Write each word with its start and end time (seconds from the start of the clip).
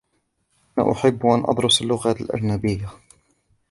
أنا 0.79 0.91
أحبُّ 0.91 1.25
أنْ 1.25 1.43
أدرسَ 1.49 1.81
اللغاتَ 1.81 2.21
الأجنبيةَ. 2.21 2.89